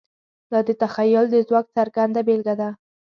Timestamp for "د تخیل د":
0.67-1.35